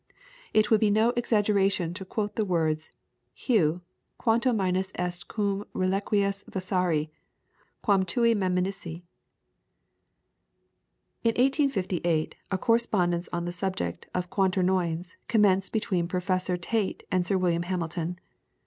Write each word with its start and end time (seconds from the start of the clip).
It 0.51 0.71
would 0.71 0.79
be 0.79 0.89
no 0.89 1.09
exaggeration 1.11 1.93
to 1.93 2.03
quote 2.03 2.35
the 2.35 2.43
words: 2.43 2.89
'Heu! 3.35 3.81
quanto 4.17 4.51
minus 4.51 4.91
est 4.97 5.27
cum 5.27 5.63
reliquis 5.75 6.43
versari, 6.45 7.11
quam 7.83 8.03
tui 8.03 8.33
meminisse!'" 8.33 9.03
In 11.23 11.33
1858 11.35 12.33
a 12.49 12.57
correspondence 12.57 13.29
on 13.31 13.45
the 13.45 13.51
subject 13.51 14.07
of 14.15 14.31
Quaternions 14.31 15.17
commenced 15.27 15.71
between 15.71 16.07
Professor 16.07 16.57
Tait 16.57 17.03
and 17.11 17.23
Sir 17.27 17.37
William 17.37 17.61
Hamilton. 17.61 18.17